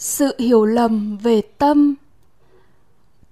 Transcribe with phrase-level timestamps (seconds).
[0.00, 1.94] sự hiểu lầm về tâm.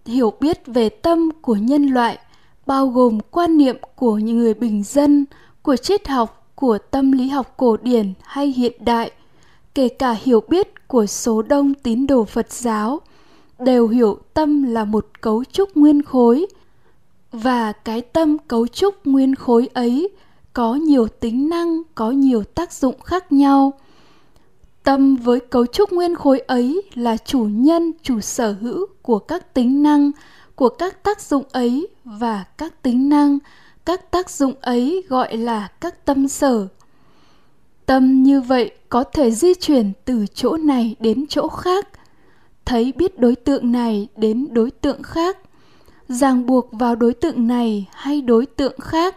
[0.06, 2.18] Hiểu biết về tâm của nhân loại
[2.66, 5.24] bao gồm quan niệm của những người bình dân,
[5.62, 9.10] của triết học, của tâm lý học cổ điển hay hiện đại,
[9.74, 13.00] kể cả hiểu biết của số đông tín đồ phật giáo,
[13.58, 16.46] đều hiểu tâm là một cấu trúc nguyên khối.
[17.32, 20.08] Và cái tâm cấu trúc nguyên khối ấy
[20.52, 23.72] có nhiều tính năng, có nhiều tác dụng khác nhau
[24.88, 29.54] tâm với cấu trúc nguyên khối ấy là chủ nhân, chủ sở hữu của các
[29.54, 30.10] tính năng,
[30.54, 33.38] của các tác dụng ấy và các tính năng.
[33.84, 36.66] Các tác dụng ấy gọi là các tâm sở.
[37.86, 41.88] Tâm như vậy có thể di chuyển từ chỗ này đến chỗ khác.
[42.64, 45.38] Thấy biết đối tượng này đến đối tượng khác.
[46.08, 49.16] Ràng buộc vào đối tượng này hay đối tượng khác.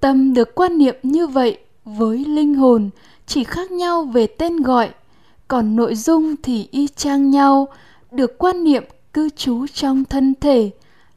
[0.00, 2.90] Tâm được quan niệm như vậy với linh hồn
[3.30, 4.90] chỉ khác nhau về tên gọi,
[5.48, 7.68] còn nội dung thì y chang nhau,
[8.10, 10.70] được quan niệm cư trú trong thân thể,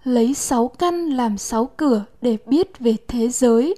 [0.04, 3.76] lấy sáu căn làm sáu cửa để biết về thế giới.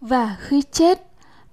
[0.00, 1.06] Và khi chết,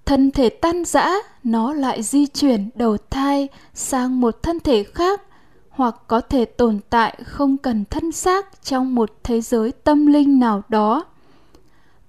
[0.05, 5.21] thân thể tan rã, nó lại di chuyển đầu thai sang một thân thể khác,
[5.69, 10.39] hoặc có thể tồn tại không cần thân xác trong một thế giới tâm linh
[10.39, 11.05] nào đó.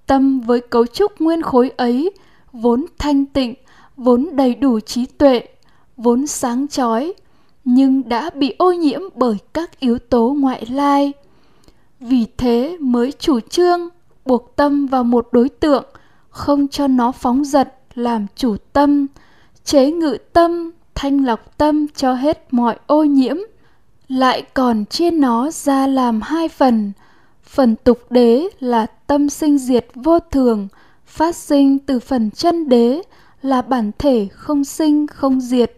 [0.07, 2.11] Tâm với cấu trúc nguyên khối ấy
[2.53, 3.55] vốn thanh tịnh
[4.01, 5.43] vốn đầy đủ trí tuệ,
[5.97, 7.13] vốn sáng chói,
[7.65, 11.13] nhưng đã bị ô nhiễm bởi các yếu tố ngoại lai.
[12.01, 13.89] Vì thế mới chủ trương
[14.25, 15.85] buộc tâm vào một đối tượng
[16.31, 19.07] không cho nó phóng dật làm chủ tâm,
[19.65, 23.37] chế ngự tâm, thanh lọc tâm cho hết mọi ô nhiễm,
[24.09, 26.93] lại còn chia nó ra làm hai phần.
[27.43, 30.69] Phần tục đế là tâm sinh diệt vô thường,
[31.07, 33.03] phát sinh từ phần chân đế
[33.43, 35.73] là bản thể không sinh, không diệt.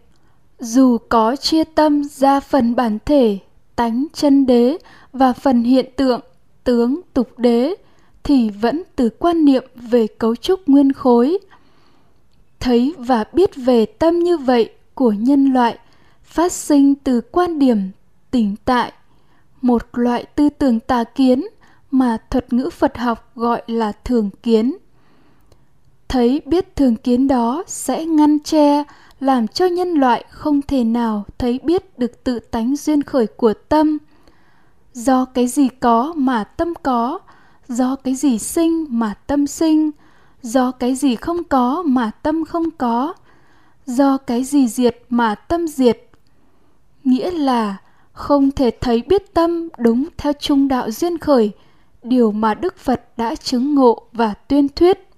[0.58, 3.38] Dù có chia tâm ra phần bản thể,
[3.76, 4.78] tánh chân đế
[5.12, 6.20] và phần hiện tượng,
[6.64, 7.74] tướng, tục đế,
[8.22, 11.38] thì vẫn từ quan niệm về cấu trúc nguyên khối.
[12.60, 15.78] Thấy và biết về tâm như vậy của nhân loại,
[16.24, 17.78] phát sinh từ quan điểm,
[18.30, 18.92] tỉnh tại,
[19.60, 21.44] một loại tư tưởng tà kiến
[21.90, 24.76] mà thuật ngữ phật học gọi là thường kiến
[26.12, 28.84] thấy biết thường kiến đó sẽ ngăn che,
[29.20, 33.54] làm cho nhân loại không thể nào thấy biết được tự tánh duyên khởi của
[33.68, 33.98] tâm.
[34.92, 37.18] Do cái gì có mà tâm có,
[37.68, 39.90] do cái gì sinh mà tâm sinh,
[40.42, 43.14] do cái gì không có mà tâm không có,
[43.86, 46.02] do cái gì diệt mà tâm diệt.
[47.04, 47.76] Nghĩa là
[48.12, 51.50] không thể thấy biết tâm đúng theo trung đạo duyên khởi,
[52.02, 55.11] điều mà đức phật đã chứng ngộ và tuyên thuyết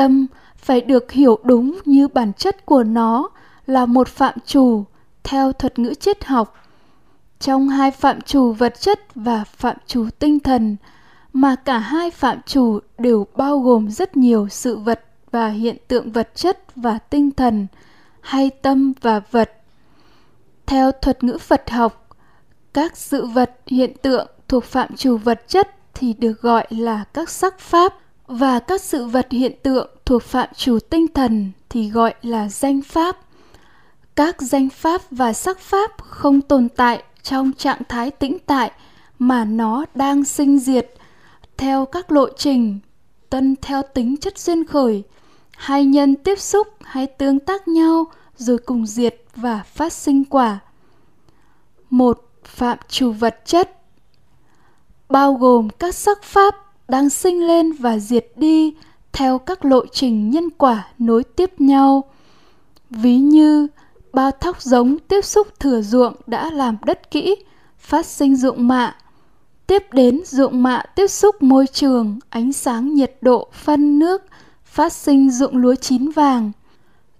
[0.00, 3.28] tâm, phải được hiểu đúng như bản chất của nó
[3.66, 4.84] là một phạm trù
[5.22, 6.54] theo thuật ngữ triết học.
[7.40, 10.76] Trong hai phạm trù vật chất và phạm trù tinh thần,
[11.32, 16.12] mà cả hai phạm trù đều bao gồm rất nhiều sự vật và hiện tượng
[16.12, 17.66] vật chất và tinh thần,
[18.20, 19.52] hay tâm và vật.
[20.66, 22.16] Theo thuật ngữ phật học,
[22.74, 27.30] các sự vật hiện tượng thuộc phạm trù vật chất thì được gọi là các
[27.30, 27.99] sắc pháp
[28.30, 32.82] và các sự vật hiện tượng thuộc phạm trù tinh thần thì gọi là danh
[32.82, 33.16] pháp.
[34.14, 38.70] Các danh pháp và sắc pháp không tồn tại trong trạng thái tĩnh tại
[39.18, 40.94] mà nó đang sinh diệt.
[41.56, 42.78] Theo các lộ trình
[43.30, 45.02] tân theo tính chất duyên khởi,
[45.56, 48.04] hai nhân tiếp xúc hay tương tác nhau
[48.36, 50.58] rồi cùng diệt và phát sinh quả.
[51.90, 53.80] Một, phạm trù vật chất.
[55.08, 58.74] Bao gồm các sắc pháp đang sinh lên và diệt đi
[59.12, 62.04] theo các lộ trình nhân quả nối tiếp nhau.
[62.90, 63.66] Ví như
[64.12, 67.36] bao thóc giống tiếp xúc thừa ruộng đã làm đất kỹ,
[67.78, 68.96] phát sinh ruộng mạ.
[69.66, 74.22] Tiếp đến ruộng mạ tiếp xúc môi trường, ánh sáng nhiệt độ, phân nước,
[74.64, 76.52] phát sinh ruộng lúa chín vàng.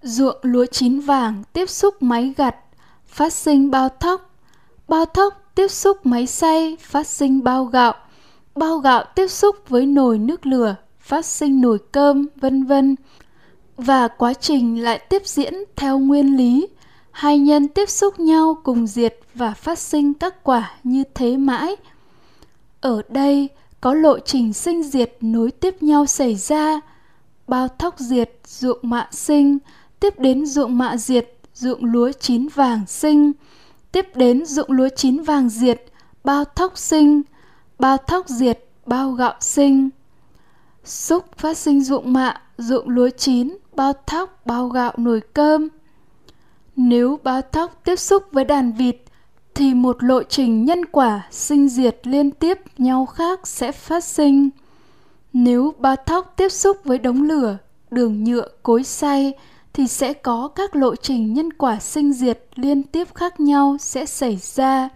[0.01, 2.55] Ruộng lúa chín vàng tiếp xúc máy gặt,
[3.07, 4.29] phát sinh bao thóc.
[4.87, 7.93] Bao thóc tiếp xúc máy xay, phát sinh bao gạo
[8.55, 12.95] bao gạo tiếp xúc với nồi nước lửa, phát sinh nồi cơm, vân vân.
[13.77, 16.67] Và quá trình lại tiếp diễn theo nguyên lý.
[17.11, 21.75] Hai nhân tiếp xúc nhau cùng diệt và phát sinh các quả như thế mãi.
[22.81, 23.49] Ở đây,
[23.81, 26.81] có lộ trình sinh diệt nối tiếp nhau xảy ra.
[27.47, 29.57] Bao thóc diệt, ruộng mạ sinh.
[29.99, 33.31] Tiếp đến ruộng mạ diệt, ruộng lúa chín vàng sinh.
[33.91, 35.83] Tiếp đến ruộng lúa chín vàng diệt,
[36.23, 37.21] bao thóc sinh
[37.81, 39.89] bao thóc diệt bao gạo sinh
[40.83, 45.67] xúc phát sinh ruộng mạ ruộng lúa chín bao thóc bao gạo nồi cơm
[46.75, 48.95] Nếu bao thóc tiếp xúc với đàn vịt
[49.55, 54.49] thì một lộ trình nhân quả sinh diệt liên tiếp nhau khác sẽ phát sinh.
[55.33, 57.57] Nếu bao thóc tiếp xúc với đống lửa,
[57.91, 59.33] đường nhựa, cối xay
[59.73, 64.05] thì sẽ có các lộ trình nhân quả sinh diệt liên tiếp khác nhau sẽ
[64.05, 64.89] xảy ra.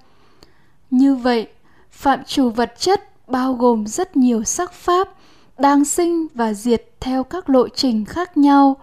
[0.92, 1.48] Như vậy,
[1.96, 5.10] phạm trù vật chất bao gồm rất nhiều sắc pháp
[5.58, 8.76] đang sinh và diệt theo các lộ trình khác nhau.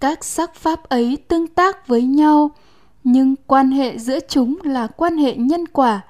[0.00, 2.50] Các sắc pháp ấy tương tác với nhau,
[3.04, 6.00] nhưng quan hệ giữa chúng là quan hệ nhân quả.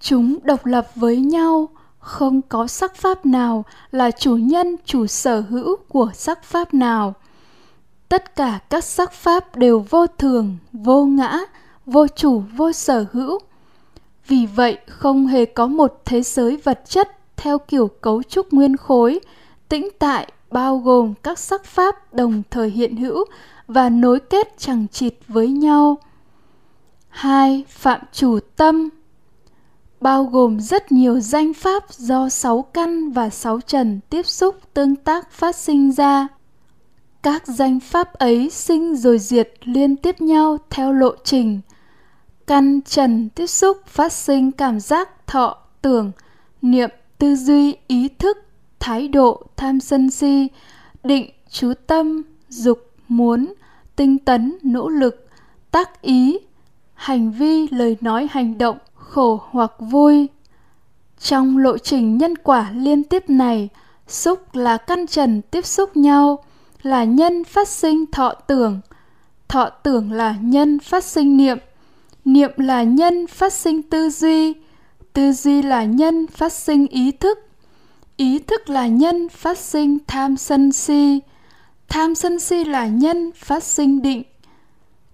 [0.00, 5.40] Chúng độc lập với nhau, không có sắc pháp nào là chủ nhân chủ sở
[5.40, 7.14] hữu của sắc pháp nào
[8.08, 11.38] tất cả các sắc pháp đều vô thường vô ngã
[11.86, 13.38] vô chủ vô sở hữu
[14.26, 18.76] vì vậy, không hề có một thế giới vật chất theo kiểu cấu trúc nguyên
[18.76, 19.20] khối,
[19.68, 23.24] tĩnh tại bao gồm các sắc pháp đồng thời hiện hữu
[23.66, 25.98] và nối kết chẳng chịt với nhau.
[27.08, 28.88] Hai, phạm chủ tâm,
[30.00, 34.96] bao gồm rất nhiều danh pháp do sáu căn và sáu trần tiếp xúc tương
[34.96, 36.28] tác phát sinh ra.
[37.22, 41.60] Các danh pháp ấy sinh rồi diệt liên tiếp nhau theo lộ trình
[42.46, 46.12] căn trần tiếp xúc phát sinh cảm giác, thọ, tưởng,
[46.62, 48.38] niệm, tư duy, ý thức,
[48.80, 50.48] thái độ, tham sân si,
[51.04, 52.78] định chú tâm, dục,
[53.08, 53.54] muốn,
[53.96, 55.28] tinh tấn, nỗ lực,
[55.70, 56.38] tác ý,
[56.94, 60.28] hành vi, lời nói, hành động, khổ hoặc vui.
[61.20, 63.68] Trong lộ trình nhân quả liên tiếp này,
[64.08, 66.44] xúc là căn trần tiếp xúc nhau,
[66.82, 68.80] là nhân phát sinh thọ tưởng.
[69.48, 71.58] Thọ tưởng là nhân phát sinh niệm
[72.26, 74.54] niệm là nhân phát sinh tư duy.
[75.12, 77.38] Tư duy là nhân phát sinh ý thức.
[78.16, 81.20] Ý thức là nhân phát sinh tham sân si.
[81.88, 84.22] Tham sân si là nhân phát sinh định.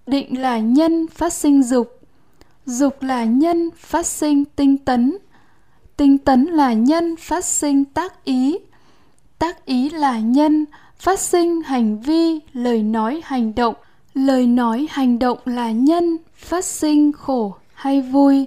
[0.07, 1.99] Định là nhân phát sinh dục.
[2.65, 5.17] Dục là nhân phát sinh tinh tấn.
[5.97, 8.57] Tinh tấn là nhân phát sinh tác ý.
[9.39, 10.65] Tác ý là nhân
[10.97, 13.75] phát sinh hành vi, lời nói hành động.
[14.13, 18.45] Lời nói hành động là nhân phát sinh khổ hay vui.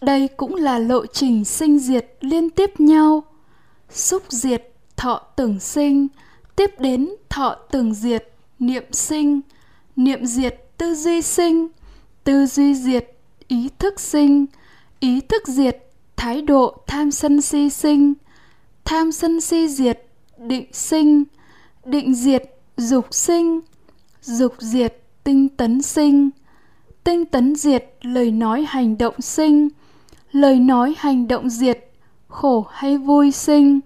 [0.00, 3.22] Đây cũng là lộ trình sinh diệt liên tiếp nhau.
[3.90, 6.08] Xúc diệt, thọ tưởng sinh.
[6.56, 9.40] Tiếp đến, thọ tưởng diệt, niệm sinh.
[9.96, 11.68] Niệm diệt, tư duy sinh.
[12.24, 13.12] Tư duy diệt,
[13.48, 14.46] ý thức sinh.
[15.00, 15.76] Ý thức diệt,
[16.16, 18.14] thái độ tham sân si sinh.
[18.84, 20.02] Tham sân si diệt,
[20.38, 21.24] định sinh.
[21.84, 22.42] Định diệt,
[22.76, 23.60] dục sinh.
[24.22, 26.30] Dục diệt, tinh tấn sinh
[27.08, 29.68] tinh tấn diệt, lời nói hành động sinh.
[30.32, 31.90] Lời nói hành động diệt,
[32.28, 33.80] khổ hay vui sinh.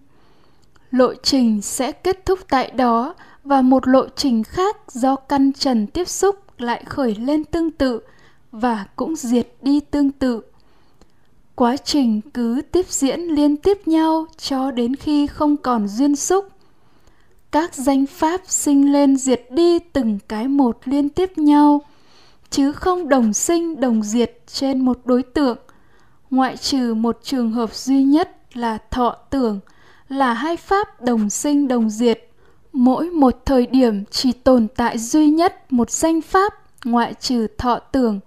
[0.91, 3.15] Lộ trình sẽ kết thúc tại đó
[3.45, 8.01] và một lộ trình khác do căn trần tiếp xúc lại khởi lên tương tự
[8.53, 10.41] và cũng diệt đi tương tự.
[11.55, 16.49] Quá trình cứ tiếp diễn liên tiếp nhau cho đến khi không còn duyên xúc.
[17.51, 21.81] Các danh pháp sinh lên diệt đi từng cái một liên tiếp nhau
[22.53, 25.57] chứ không đồng sinh, đồng diệt trên một đối tượng.
[26.31, 29.61] Ngoại trừ một trường hợp duy nhất là thọ tưởng,
[30.09, 32.29] là hai pháp đồng sinh, đồng diệt.
[32.73, 36.55] Mỗi một thời điểm chỉ tồn tại duy nhất một danh pháp,
[36.85, 38.21] ngoại trừ thọ tưởng,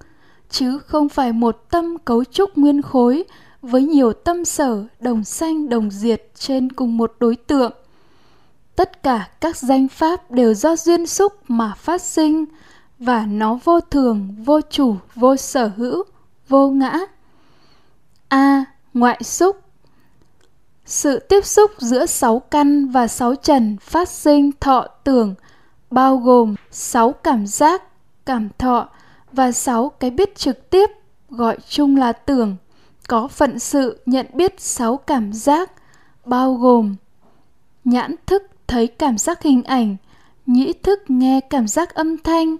[0.49, 3.23] chứ không phải một tâm cấu trúc nguyên khối
[3.61, 7.71] với nhiều tâm sở đồng sanh, đồng diệt trên cùng một đối tượng.
[8.75, 12.45] Tất cả các danh pháp đều do duyên xúc mà phát sinh
[12.99, 16.03] và nó vô thường, vô chủ, vô sở hữu,
[16.47, 16.99] vô ngã.
[18.27, 18.65] A.
[18.93, 19.57] Ngoại xúc.
[20.85, 25.35] Sự tiếp xúc giữa sáu căn và sáu trần phát sinh thọ tưởng,
[25.91, 27.83] bao gồm sáu cảm giác,
[28.25, 28.89] cảm thọ
[29.31, 30.89] và sáu cái biết trực tiếp,
[31.29, 32.55] gọi chung là tưởng.
[33.07, 35.71] Có phận sự nhận biết sáu cảm giác,
[36.25, 36.95] bao gồm
[37.83, 39.95] nhãn thức thấy cảm giác hình ảnh,
[40.45, 42.57] nhĩ thức nghe cảm giác âm thanh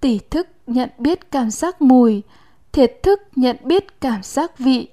[0.00, 2.22] tỷ thức nhận biết cảm giác mùi,
[2.72, 4.88] thiệt thức nhận biết cảm giác vị,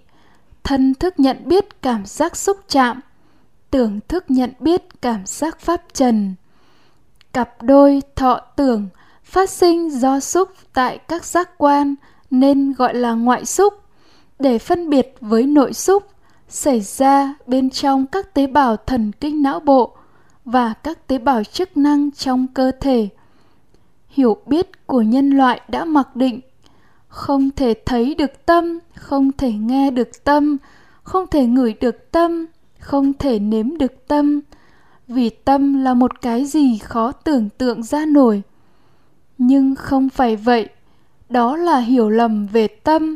[0.63, 3.01] thân thức nhận biết cảm giác xúc chạm,
[3.71, 6.35] tưởng thức nhận biết cảm giác pháp trần.
[7.33, 8.89] Cặp đôi thọ tưởng
[9.23, 11.95] phát sinh do xúc tại các giác quan
[12.31, 13.73] nên gọi là ngoại xúc.
[14.39, 16.03] Để phân biệt với nội xúc,
[16.49, 19.95] xảy ra bên trong các tế bào thần kinh não bộ
[20.45, 23.09] và các tế bào chức năng trong cơ thể
[24.17, 26.41] hiểu biết của nhân loại đã mặc định.
[27.07, 30.57] Không thể thấy được tâm, không thể nghe được tâm,
[31.03, 32.45] không thể ngửi được tâm,
[32.79, 34.41] không thể nếm được tâm.
[35.07, 38.41] Vì tâm là một cái gì khó tưởng tượng ra nổi.
[39.37, 40.69] Nhưng không phải vậy,
[41.29, 43.15] đó là hiểu lầm về tâm.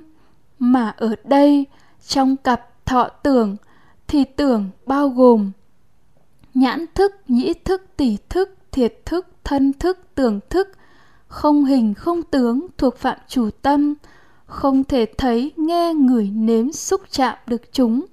[0.60, 1.66] Mà ở đây,
[2.08, 3.56] trong cặp thọ tưởng,
[4.08, 5.52] thì tưởng bao gồm
[6.54, 10.68] nhãn thức, nhĩ thức, tỷ thức, thiệt thức, thân thức, tưởng thức
[11.32, 13.94] không hình, không tướng thuộc phạm chủ tâm,
[14.46, 18.06] không thể thấy, nghe ngửi nếm xúc chạm được chúng.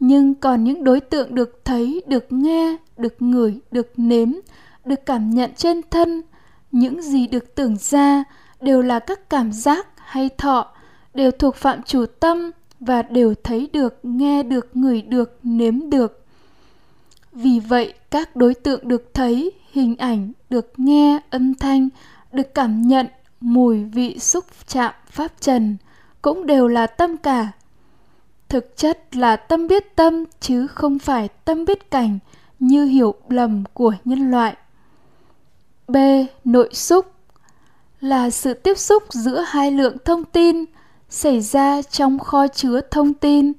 [0.00, 4.28] Nhưng còn những đối tượng được thấy, được nghe, được ngửi, được nếm,
[4.84, 6.22] được cảm nhận trên thân,
[6.72, 8.24] những gì được tưởng ra
[8.60, 10.66] đều là các cảm giác hay thọ,
[11.14, 16.24] đều thuộc phạm chủ tâm và đều thấy được, nghe được, ngửi được, nếm được.
[17.32, 21.88] Vì vậy, các đối tượng được thấy, hình ảnh, được nghe âm thanh
[22.34, 23.06] được cảm nhận
[23.40, 25.76] mùi vị xúc chạm pháp trần
[26.22, 27.48] cũng đều là tâm cả.
[28.48, 32.18] Thực chất là tâm biết tâm, chứ không phải tâm biết cảnh
[32.58, 34.56] như hiểu lầm của nhân loại.
[35.88, 35.96] B.
[36.44, 37.06] Nội xúc
[38.00, 40.64] là sự tiếp xúc giữa hai lượng thông tin
[41.08, 43.52] xảy ra trong kho chứa thông tin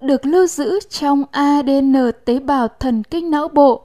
[0.00, 3.82] được lưu giữ trong ADN tế bào thần kinh não bộ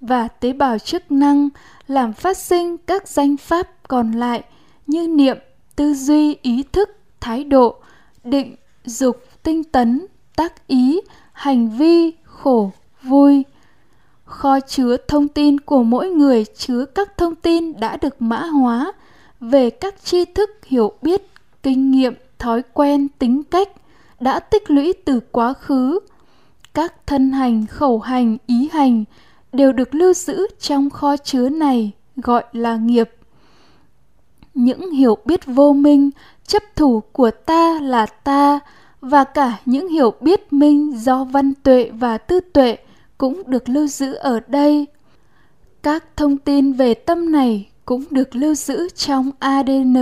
[0.00, 1.48] và tế bào chức năng
[1.86, 4.42] làm phát sinh các danh pháp còn lại
[4.86, 5.36] như niệm,
[5.76, 7.76] tư duy, ý thức, thái độ,
[8.24, 11.00] định, dục, tinh tấn, tác ý,
[11.32, 12.70] hành vi, khổ,
[13.02, 13.44] vui.
[14.24, 18.92] Kho chứa thông tin của mỗi người chứa các thông tin đã được mã hóa
[19.40, 21.22] về các tri thức hiểu biết,
[21.62, 23.68] kinh nghiệm, thói quen, tính cách
[24.20, 25.98] đã tích lũy từ quá khứ.
[26.74, 29.04] Các thân hành, khẩu hành, ý hành
[29.52, 33.10] đều được lưu giữ trong kho chứa này gọi là nghiệp.
[34.54, 36.10] Những hiểu biết vô minh,
[36.46, 38.60] chấp thủ của ta là ta
[39.00, 42.76] và cả những hiểu biết minh do văn tuệ và tư tuệ
[43.18, 44.86] cũng được lưu giữ ở đây.
[45.82, 49.96] Các thông tin về tâm này cũng được lưu giữ trong ADN,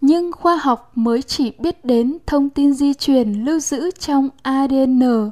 [0.00, 5.30] nhưng khoa học mới chỉ biết đến thông tin di truyền lưu giữ trong ADN.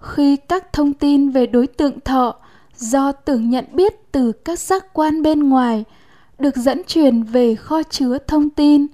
[0.00, 2.34] Khi các thông tin về đối tượng thọ
[2.76, 5.84] do tưởng nhận biết từ các giác quan bên ngoài
[6.42, 8.86] được dẫn truyền về kho chứa thông tin,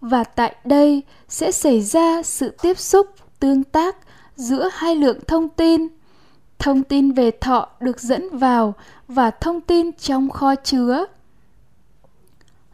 [0.00, 3.06] và tại đây sẽ xảy ra sự tiếp xúc,
[3.40, 3.96] tương tác
[4.36, 5.88] giữa hai lượng thông tin.
[6.58, 8.74] Thông tin về thọ được dẫn vào
[9.08, 11.06] và thông tin trong kho chứa.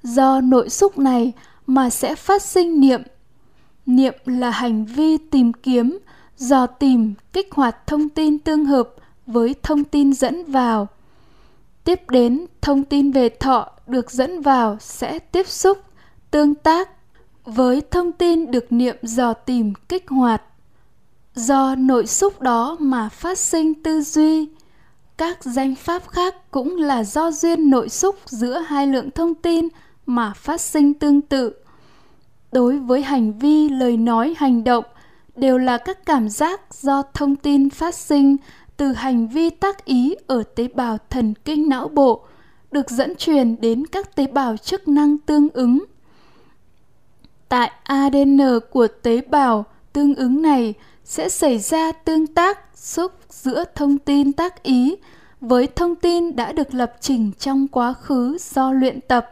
[0.03, 1.33] Do nội xúc này
[1.67, 3.03] mà sẽ phát sinh niệm.
[3.87, 5.99] Niệm là hành vi tìm kiếm
[6.37, 8.89] dò tìm, kích hoạt thông tin tương hợp
[9.27, 10.89] với thông tin dẫn vào
[11.85, 15.79] tiếp đến, thông tin về thọ được dẫn vào sẽ tiếp xúc,
[16.31, 16.91] tương tác
[17.45, 20.43] với thông tin được niệm dò tìm kích hoạt.
[21.35, 24.49] Do nội xúc đó mà phát sinh tư duy,
[25.17, 29.69] các danh pháp khác cũng là do duyên nội xúc giữa hai lượng thông tin
[30.07, 31.53] mà phát sinh tương tự.
[32.53, 34.85] Đối với hành vi, lời nói, hành động
[35.37, 38.37] đều là các cảm giác do thông tin phát sinh
[38.83, 42.25] từ hành vi tác ý ở tế bào thần kinh não bộ,
[42.71, 45.85] được dẫn truyền đến các tế bào chức năng tương ứng.
[47.49, 48.39] Tại adn
[48.71, 50.75] của tế bào tương ứng này
[51.05, 54.97] sẽ xảy ra tương tác xúc giữa thông tin tác ý
[55.41, 59.31] với thông tin đã được lập trình trong quá khứ do luyện tập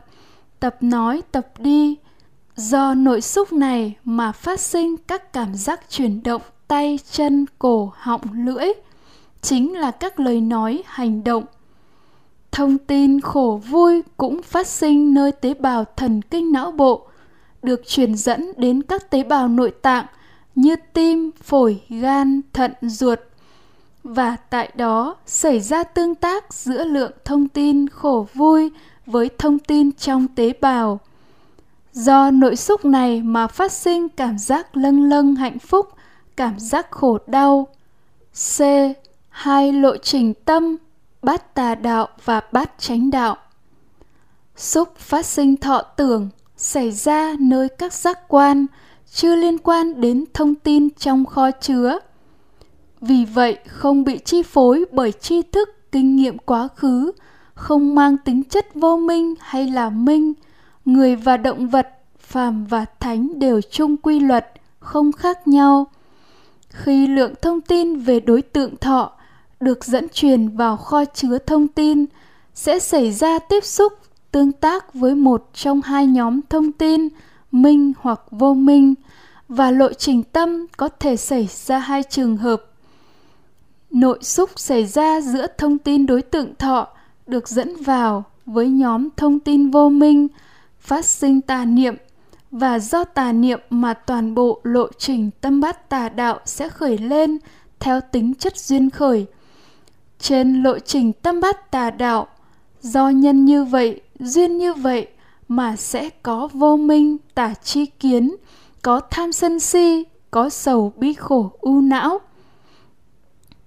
[0.60, 1.96] tập nói, tập đi.
[2.56, 7.92] Do nội xúc này mà phát sinh các cảm giác chuyển động tay, chân, cổ,
[7.96, 8.72] họng, lưỡi
[9.42, 11.44] chính là các lời nói, hành động.
[12.52, 17.06] Thông tin khổ vui cũng phát sinh nơi tế bào thần kinh não bộ,
[17.62, 20.06] được truyền dẫn đến các tế bào nội tạng
[20.54, 23.18] như tim, phổi, gan, thận, ruột.
[24.04, 28.70] Và tại đó xảy ra tương tác giữa lượng thông tin khổ vui
[29.06, 31.00] với thông tin trong tế bào.
[31.92, 35.88] Do nội xúc này mà phát sinh cảm giác lâng lâng hạnh phúc,
[36.36, 37.66] cảm giác khổ đau.
[38.32, 38.60] C
[39.30, 40.76] hai lộ trình tâm,
[41.22, 43.36] bát tà đạo và bát chánh đạo.
[44.56, 48.66] Xúc phát sinh thọ tưởng xảy ra nơi các giác quan
[49.12, 51.98] chưa liên quan đến thông tin trong kho chứa.
[53.00, 57.12] Vì vậy không bị chi phối bởi tri thức, kinh nghiệm quá khứ,
[57.54, 60.32] không mang tính chất vô minh hay là minh.
[60.84, 65.86] Người và động vật, phàm và thánh đều chung quy luật, không khác nhau.
[66.68, 69.12] Khi lượng thông tin về đối tượng thọ
[69.60, 72.04] được dẫn truyền vào kho chứa thông tin,
[72.54, 73.92] sẽ xảy ra tiếp xúc,
[74.30, 77.08] tương tác với một trong hai nhóm thông tin,
[77.52, 78.94] minh hoặc vô minh,
[79.48, 82.62] và lộ trình tâm có thể xảy ra hai trường hợp
[83.90, 86.88] nội xúc xảy ra giữa thông tin đối tượng thọ
[87.26, 90.28] được dẫn vào với nhóm thông tin vô minh,
[90.80, 91.96] phát sinh tà niệm,
[92.50, 96.98] và do tà niệm mà toàn bộ lộ trình tâm bát tà đạo sẽ khởi
[96.98, 97.38] lên
[97.80, 99.26] theo tính chất duyên khởi.
[100.20, 102.26] Trên lộ trình tâm bát tà đạo,
[102.80, 105.08] do nhân như vậy, duyên như vậy
[105.48, 108.36] mà sẽ có vô minh, tà chi kiến,
[108.82, 112.18] có tham sân si, có sầu bi khổ u não.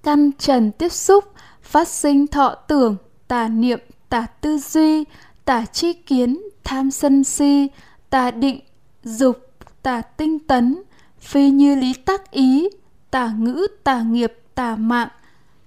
[0.04, 1.24] Căn trần tiếp xúc,
[1.62, 2.96] phát sinh thọ tưởng,
[3.28, 3.80] tà niệm,
[4.10, 5.04] tà tư duy,
[5.46, 7.68] tà chi kiến, tham sân si,
[8.10, 8.60] tà định,
[9.04, 9.38] dục,
[9.82, 10.84] tà tinh tấn,
[11.20, 12.70] phi như lý tác ý,
[13.12, 15.10] tà ngữ, tà nghiệp, tà mạng,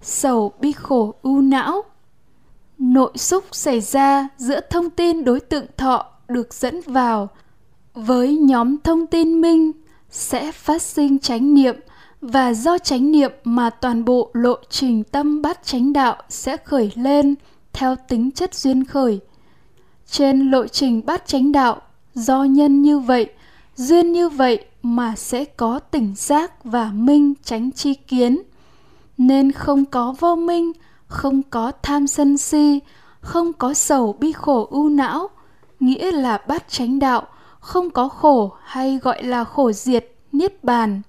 [0.02, 1.82] sầu bi khổ ưu não.
[2.78, 7.28] Nội xúc xảy ra giữa thông tin đối tượng thọ được dẫn vào
[7.94, 9.72] với nhóm thông tin minh
[10.10, 11.76] sẽ phát sinh chánh niệm
[12.20, 16.92] và do chánh niệm mà toàn bộ lộ trình tâm bát chánh đạo sẽ khởi
[16.94, 17.34] lên
[17.72, 19.20] theo tính chất duyên khởi.
[20.10, 21.80] Trên lộ trình bát chánh đạo,
[22.14, 23.26] do nhân như vậy,
[23.76, 28.42] duyên như vậy mà sẽ có tỉnh giác và minh tránh chi kiến.
[29.18, 30.72] Nên không có vô minh,
[31.06, 32.80] không có tham sân si,
[33.20, 35.28] không có sầu bi khổ ưu não,
[35.80, 37.26] nghĩa là bát chánh đạo,
[37.60, 41.02] không có khổ hay gọi là khổ diệt, niết bàn.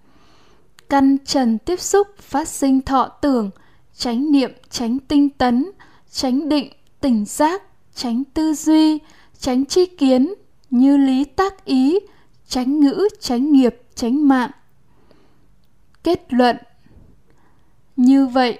[0.89, 3.49] Căn trần tiếp xúc phát sinh thọ tưởng,
[3.97, 5.71] tránh niệm, tránh tinh tấn,
[6.11, 6.71] tránh định,
[7.01, 7.63] tỉnh giác,
[7.95, 8.99] tránh tư duy,
[9.39, 10.33] tránh tri kiến,
[10.69, 11.99] như lý tác ý,
[12.47, 14.51] tránh ngữ, tránh nghiệp, tránh mạng.
[16.03, 16.57] Kết luận
[17.97, 18.59] như vậy,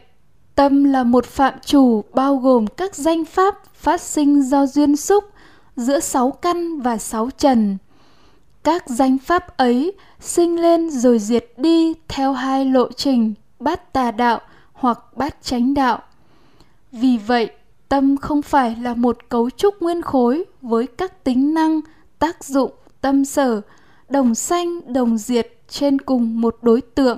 [0.56, 5.24] tâm là một phạm chủ bao gồm các danh pháp phát sinh do duyên xúc
[5.76, 7.78] giữa sáu căn và sáu trần.
[8.64, 14.12] Các danh pháp ấy sinh lên rồi diệt đi theo hai lộ trình bát tà
[14.12, 14.42] đạo
[14.74, 16.02] hoặc bát chánh đạo.
[16.92, 17.50] Vì vậy,
[17.90, 21.82] tâm không phải là một cấu trúc nguyên khối với các tính năng,
[22.20, 23.62] tác dụng, tâm sở,
[24.10, 27.18] đồng sanh, đồng diệt trên cùng một đối tượng